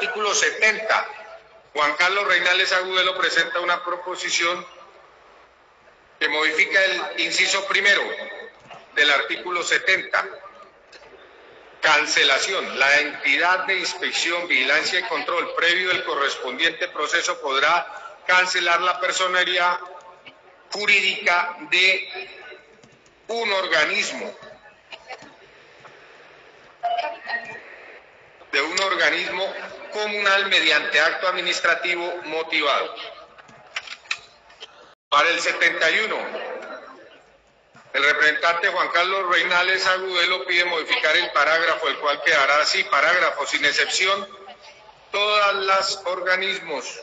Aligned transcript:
artículo 0.00 0.34
70, 0.34 1.08
Juan 1.74 1.94
Carlos 1.96 2.26
Reinales 2.26 2.72
Agudelo 2.72 3.18
presenta 3.18 3.60
una 3.60 3.84
proposición 3.84 4.66
que 6.18 6.26
modifica 6.26 6.82
el 6.82 7.20
inciso 7.20 7.66
primero 7.66 8.00
del 8.94 9.10
artículo 9.10 9.62
70. 9.62 10.26
Cancelación. 11.82 12.78
La 12.78 13.00
entidad 13.00 13.66
de 13.66 13.78
inspección, 13.78 14.48
vigilancia 14.48 15.00
y 15.00 15.02
control 15.02 15.54
previo 15.54 15.88
del 15.88 16.02
correspondiente 16.04 16.88
proceso 16.88 17.38
podrá 17.42 17.86
cancelar 18.26 18.80
la 18.80 18.98
personería 19.00 19.78
jurídica 20.72 21.58
de 21.70 22.30
un 23.28 23.52
organismo 23.52 24.34
de 28.52 28.60
un 28.60 28.80
organismo 28.82 29.46
comunal 29.90 30.46
mediante 30.46 31.00
acto 31.00 31.28
administrativo 31.28 32.20
motivado. 32.24 32.94
Para 35.08 35.28
el 35.28 35.40
71, 35.40 36.16
el 37.92 38.04
representante 38.04 38.68
Juan 38.68 38.88
Carlos 38.88 39.28
Reinales 39.28 39.84
Agudelo 39.86 40.46
pide 40.46 40.64
modificar 40.64 41.16
el 41.16 41.30
parágrafo, 41.32 41.88
el 41.88 41.98
cual 41.98 42.22
quedará 42.22 42.58
así, 42.58 42.84
parágrafo 42.84 43.46
sin 43.46 43.64
excepción, 43.64 44.28
todos 45.10 45.54
los 45.54 46.00
organismos, 46.04 47.02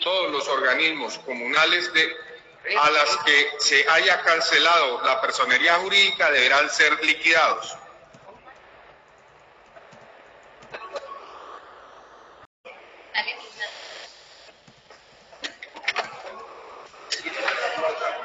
todos 0.00 0.30
los 0.30 0.46
organismos 0.48 1.18
comunales 1.20 1.90
de, 1.94 2.14
a 2.78 2.90
las 2.90 3.16
que 3.18 3.50
se 3.58 3.88
haya 3.88 4.20
cancelado 4.22 5.00
la 5.02 5.20
personería 5.20 5.76
jurídica 5.76 6.30
deberán 6.30 6.68
ser 6.68 7.02
liquidados. 7.04 7.76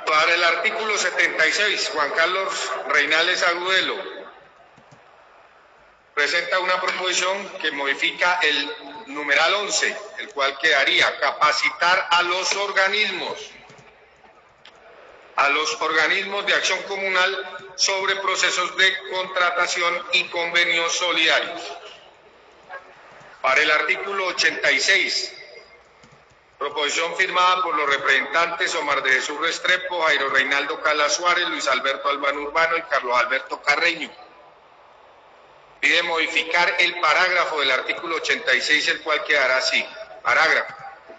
Para 0.05 0.30
el 0.41 0.47
artículo 0.57 0.97
76, 0.97 1.91
Juan 1.93 2.09
Carlos 2.11 2.71
Reinales 2.87 3.43
Agudelo 3.43 3.95
presenta 6.15 6.57
una 6.59 6.81
proposición 6.81 7.47
que 7.61 7.69
modifica 7.71 8.39
el 8.41 8.75
numeral 9.07 9.53
11, 9.53 9.95
el 10.17 10.29
cual 10.29 10.57
quedaría 10.57 11.19
capacitar 11.19 12.07
a 12.09 12.23
los 12.23 12.55
organismos, 12.55 13.51
a 15.35 15.49
los 15.49 15.79
organismos 15.79 16.43
de 16.47 16.55
acción 16.55 16.81
comunal 16.83 17.71
sobre 17.75 18.15
procesos 18.15 18.75
de 18.77 18.97
contratación 19.11 20.05
y 20.13 20.23
convenios 20.23 20.91
solidarios. 20.95 21.61
Para 23.43 23.61
el 23.61 23.69
artículo 23.69 24.25
86, 24.25 25.40
Proposición 26.61 27.15
firmada 27.15 27.63
por 27.63 27.75
los 27.75 27.89
representantes 27.89 28.75
Omar 28.75 29.01
de 29.01 29.13
Jesús 29.13 29.35
Restrepo, 29.41 29.99
Jairo 30.03 30.29
Reinaldo 30.29 30.79
Cala 30.79 31.09
Suárez, 31.09 31.49
Luis 31.49 31.67
Alberto 31.67 32.07
Albano 32.07 32.41
Urbano 32.41 32.77
y 32.77 32.83
Carlos 32.83 33.17
Alberto 33.17 33.59
Carreño. 33.63 34.11
Pide 35.79 36.03
modificar 36.03 36.75
el 36.77 36.99
parágrafo 36.99 37.59
del 37.61 37.71
artículo 37.71 38.17
86, 38.17 38.89
el 38.89 39.01
cual 39.01 39.23
quedará 39.23 39.57
así. 39.57 39.83
Parágrafo. 40.21 40.75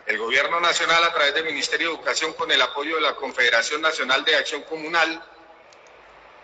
El 0.06 0.18
Gobierno 0.18 0.60
Nacional, 0.60 1.02
a 1.02 1.12
través 1.12 1.34
del 1.34 1.46
Ministerio 1.46 1.88
de 1.88 1.94
Educación, 1.96 2.34
con 2.34 2.48
el 2.52 2.62
apoyo 2.62 2.94
de 2.94 3.00
la 3.00 3.16
Confederación 3.16 3.82
Nacional 3.82 4.24
de 4.24 4.36
Acción 4.36 4.62
Comunal, 4.62 5.24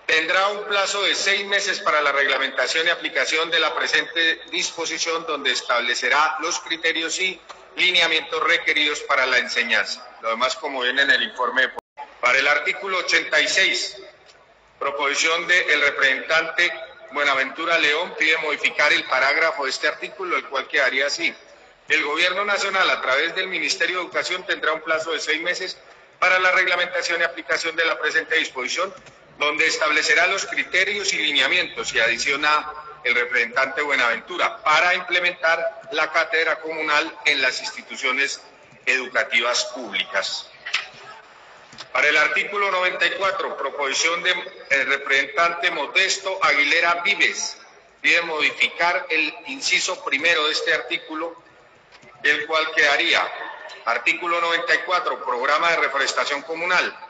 tendrá 0.06 0.48
un 0.48 0.64
plazo 0.64 1.04
de 1.04 1.14
seis 1.14 1.46
meses 1.46 1.78
para 1.78 2.00
la 2.00 2.10
reglamentación 2.10 2.84
y 2.88 2.90
aplicación 2.90 3.48
de 3.48 3.60
la 3.60 3.76
presente 3.76 4.40
disposición, 4.50 5.24
donde 5.24 5.52
establecerá 5.52 6.38
los 6.40 6.58
criterios 6.58 7.20
y 7.20 7.40
lineamientos 7.78 8.42
requeridos 8.42 9.00
para 9.00 9.26
la 9.26 9.38
enseñanza. 9.38 10.06
Lo 10.20 10.30
demás 10.30 10.56
como 10.56 10.82
viene 10.82 11.02
en 11.02 11.10
el 11.10 11.22
informe. 11.22 11.70
Para 12.20 12.38
el 12.38 12.48
artículo 12.48 12.98
86, 12.98 13.96
proposición 14.78 15.46
del 15.46 15.80
representante 15.80 16.72
Buenaventura 17.12 17.78
León 17.78 18.14
pide 18.18 18.36
modificar 18.38 18.92
el 18.92 19.04
parágrafo 19.04 19.64
de 19.64 19.70
este 19.70 19.88
artículo, 19.88 20.36
el 20.36 20.44
cual 20.46 20.68
quedaría 20.68 21.06
así. 21.06 21.34
El 21.88 22.04
Gobierno 22.04 22.44
Nacional, 22.44 22.90
a 22.90 23.00
través 23.00 23.34
del 23.34 23.48
Ministerio 23.48 23.96
de 23.96 24.02
Educación, 24.02 24.44
tendrá 24.44 24.72
un 24.72 24.82
plazo 24.82 25.12
de 25.12 25.20
seis 25.20 25.40
meses 25.40 25.78
para 26.18 26.38
la 26.38 26.50
reglamentación 26.52 27.20
y 27.20 27.24
aplicación 27.24 27.76
de 27.76 27.84
la 27.86 27.98
presente 27.98 28.36
disposición, 28.36 28.92
donde 29.38 29.66
establecerá 29.66 30.26
los 30.26 30.46
criterios 30.46 31.12
y 31.12 31.18
lineamientos 31.18 31.94
y 31.94 32.00
adiciona 32.00 32.72
el 33.04 33.14
representante 33.14 33.80
Buenaventura, 33.80 34.62
para 34.62 34.94
implementar 34.94 35.82
la 35.92 36.10
cátedra 36.10 36.60
comunal 36.60 37.16
en 37.24 37.40
las 37.40 37.60
instituciones 37.60 38.40
educativas 38.84 39.66
públicas. 39.66 40.46
Para 41.92 42.08
el 42.08 42.16
artículo 42.16 42.70
94, 42.70 43.56
proposición 43.56 44.22
del 44.22 44.86
representante 44.86 45.70
Modesto 45.70 46.38
Aguilera 46.42 47.02
Vives, 47.02 47.56
pide 48.00 48.20
modificar 48.22 49.06
el 49.08 49.32
inciso 49.46 50.04
primero 50.04 50.46
de 50.46 50.52
este 50.52 50.74
artículo, 50.74 51.40
el 52.24 52.46
cual 52.46 52.70
quedaría 52.74 53.26
artículo 53.84 54.40
94, 54.40 55.24
programa 55.24 55.70
de 55.70 55.76
reforestación 55.76 56.42
comunal 56.42 57.07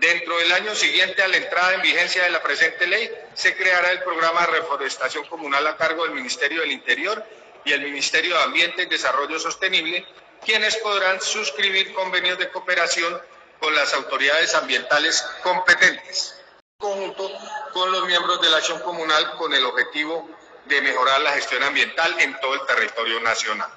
Dentro 0.00 0.38
del 0.38 0.52
año 0.52 0.74
siguiente 0.76 1.22
a 1.22 1.28
la 1.28 1.38
entrada 1.38 1.74
en 1.74 1.82
vigencia 1.82 2.22
de 2.22 2.30
la 2.30 2.40
presente 2.40 2.86
ley, 2.86 3.10
se 3.34 3.56
creará 3.56 3.90
el 3.90 4.00
programa 4.02 4.42
de 4.42 4.58
reforestación 4.58 5.24
comunal 5.26 5.66
a 5.66 5.76
cargo 5.76 6.04
del 6.04 6.14
Ministerio 6.14 6.60
del 6.60 6.70
Interior 6.70 7.24
y 7.64 7.72
el 7.72 7.80
Ministerio 7.80 8.36
de 8.36 8.44
Ambiente 8.44 8.82
y 8.82 8.86
Desarrollo 8.86 9.40
Sostenible, 9.40 10.06
quienes 10.44 10.76
podrán 10.76 11.20
suscribir 11.20 11.92
convenios 11.94 12.38
de 12.38 12.48
cooperación 12.50 13.20
con 13.58 13.74
las 13.74 13.92
autoridades 13.92 14.54
ambientales 14.54 15.20
competentes, 15.42 16.40
conjunto 16.78 17.32
con 17.72 17.90
los 17.90 18.06
miembros 18.06 18.40
de 18.40 18.50
la 18.50 18.58
acción 18.58 18.80
comunal 18.82 19.36
con 19.36 19.52
el 19.52 19.64
objetivo 19.64 20.30
de 20.66 20.80
mejorar 20.80 21.22
la 21.22 21.32
gestión 21.32 21.64
ambiental 21.64 22.14
en 22.20 22.38
todo 22.38 22.54
el 22.54 22.64
territorio 22.66 23.18
nacional. 23.20 23.70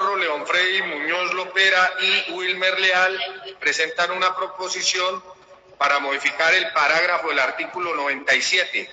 León 0.00 0.46
Freddy 0.46 0.80
Muñoz 0.82 1.34
Lopera 1.34 1.92
y 2.00 2.30
Wilmer 2.30 2.78
Leal 2.78 3.56
presentan 3.58 4.12
una 4.12 4.36
proposición 4.36 5.20
para 5.76 5.98
modificar 5.98 6.54
el 6.54 6.72
parágrafo 6.72 7.30
del 7.30 7.40
artículo 7.40 7.96
97, 7.96 8.88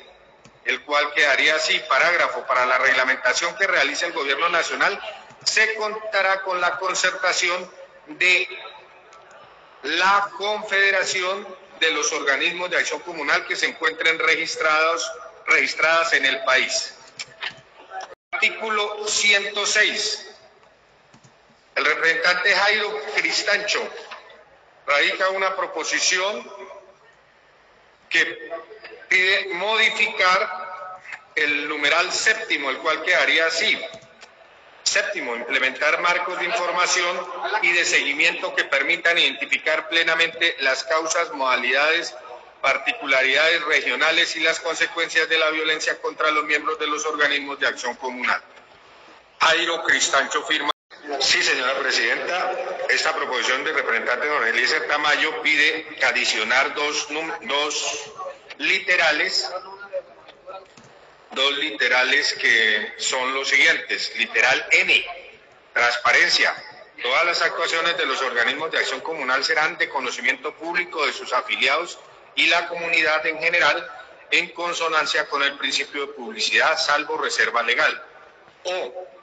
el 0.66 0.82
cual 0.82 1.14
quedaría 1.14 1.58
así, 1.58 1.80
parágrafo, 1.88 2.48
para 2.48 2.66
la 2.66 2.80
reglamentación 2.80 3.56
que 3.56 3.68
realice 3.68 4.08
el 4.08 4.14
Gobierno 4.14 4.50
Nacional, 4.50 5.00
se 5.44 5.76
contará 5.76 6.42
con 6.42 6.60
la 6.60 6.80
concertación 6.80 7.70
de 8.08 8.48
la 9.84 10.32
Confederación 10.40 11.48
de 11.80 11.92
los 11.92 12.12
Organismos 12.14 12.72
de 12.72 12.78
Acción 12.78 13.02
Comunal 13.02 13.46
que 13.46 13.56
se 13.56 13.68
encuentren 13.68 14.18
registrados, 14.18 15.12
registradas 15.46 16.14
en 16.14 16.26
el 16.26 16.44
país. 16.46 16.96
Artículo 18.32 19.08
106 19.08 20.25
el 21.76 21.86
representante 21.86 22.56
Jairo 22.56 23.02
Cristancho 23.16 23.88
radica 24.88 25.30
una 25.30 25.56
proposición 25.56 26.50
que 28.10 28.52
pide 29.10 29.54
modificar 29.54 30.66
el 31.36 31.68
numeral 31.68 32.12
séptimo, 32.12 32.70
el 32.70 32.78
cual 32.78 33.04
quedaría 33.04 33.48
así. 33.48 33.78
Séptimo, 34.84 35.36
implementar 35.36 36.00
marcos 36.00 36.40
de 36.40 36.46
información 36.46 37.28
y 37.64 37.72
de 37.74 37.84
seguimiento 37.84 38.56
que 38.56 38.64
permitan 38.64 39.18
identificar 39.18 39.90
plenamente 39.90 40.56
las 40.60 40.84
causas, 40.84 41.34
modalidades, 41.34 42.16
particularidades 42.62 43.64
regionales 43.66 44.36
y 44.36 44.40
las 44.40 44.60
consecuencias 44.60 45.28
de 45.28 45.38
la 45.38 45.50
violencia 45.50 46.00
contra 46.02 46.32
los 46.32 46.46
miembros 46.46 46.80
de 46.80 46.88
los 46.88 47.06
organismos 47.06 47.60
de 47.60 47.68
acción 47.68 47.96
comunal. 47.96 48.42
Jairo 49.42 49.84
Cristancho 49.84 50.44
firma. 50.44 50.75
Sí, 51.20 51.42
señora 51.44 51.78
presidenta. 51.80 52.52
Esta 52.90 53.14
proposición 53.16 53.64
del 53.64 53.76
representante 53.76 54.28
don 54.28 54.48
Eliezer 54.48 54.88
Tamayo 54.88 55.42
pide 55.42 55.98
adicionar 56.04 56.74
dos, 56.74 57.08
dos 57.42 58.12
literales, 58.58 59.50
dos 61.32 61.58
literales 61.58 62.34
que 62.34 62.94
son 62.98 63.34
los 63.34 63.48
siguientes. 63.48 64.14
Literal 64.18 64.68
N, 64.72 65.06
transparencia. 65.74 66.54
Todas 67.02 67.26
las 67.26 67.42
actuaciones 67.42 67.98
de 67.98 68.06
los 68.06 68.22
organismos 68.22 68.72
de 68.72 68.80
acción 68.80 69.02
comunal 69.02 69.44
serán 69.44 69.78
de 69.78 69.90
conocimiento 69.90 70.54
público 70.56 71.06
de 71.06 71.14
sus 71.14 71.34
afiliados 71.34 72.00
y 72.36 72.48
la 72.48 72.68
comunidad 72.68 73.26
en 73.26 73.40
general 73.40 73.90
en 74.32 74.50
consonancia 74.50 75.28
con 75.28 75.44
el 75.44 75.58
principio 75.58 76.08
de 76.08 76.14
publicidad, 76.14 76.78
salvo 76.78 77.18
reserva 77.18 77.64
legal. 77.64 78.04
O 78.64 79.15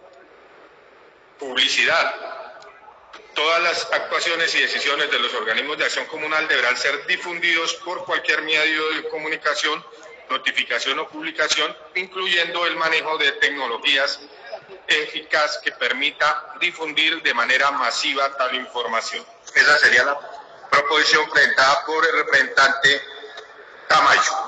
publicidad. 1.43 2.15
Todas 3.35 3.63
las 3.63 3.93
actuaciones 3.93 4.55
y 4.55 4.61
decisiones 4.61 5.11
de 5.11 5.19
los 5.19 5.35
organismos 5.35 5.77
de 5.79 5.85
acción 5.85 6.07
comunal 6.07 6.47
deberán 6.47 6.77
ser 6.77 7.07
difundidos 7.07 7.75
por 7.85 8.05
cualquier 8.05 8.43
medio 8.43 8.91
de 8.91 9.09
comunicación, 9.09 9.85
notificación 10.31 10.99
o 11.01 11.09
publicación, 11.09 11.77
incluyendo 11.97 12.65
el 12.67 12.77
manejo 12.77 13.19
de 13.19 13.33
tecnologías 13.33 14.21
eficaz 14.87 15.59
que 15.59 15.73
permita 15.73 16.55
difundir 16.61 17.23
de 17.23 17.35
manera 17.35 17.71
masiva 17.73 18.37
tal 18.37 18.55
información. 18.55 19.25
Esa 19.55 19.79
sería 19.79 20.05
la 20.05 20.19
proposición 20.71 21.29
presentada 21.31 21.85
por 21.87 22.07
el 22.07 22.13
representante 22.13 23.03
Tamayo. 23.89 24.42